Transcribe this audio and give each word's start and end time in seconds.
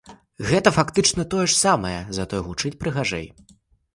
Гэта 0.51 0.71
фактычна 0.77 1.25
тое 1.33 1.43
ж 1.51 1.55
самае, 1.59 1.99
затое 2.19 2.41
гучыць 2.47 2.75
прыгажэй. 2.85 3.27